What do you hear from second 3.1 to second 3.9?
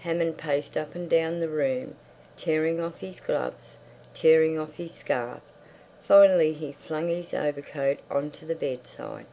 gloves,